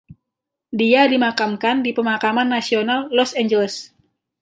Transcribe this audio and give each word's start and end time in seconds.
Dia 0.79 1.01
dimakamkan 1.13 1.77
di 1.85 1.91
Pemakaman 1.97 2.49
Nasional 2.55 2.99
Los 3.17 3.31
Angeles. 3.41 3.75